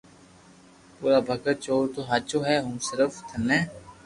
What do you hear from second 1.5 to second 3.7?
چور تو ھاچو ھي ھون صرف ٿني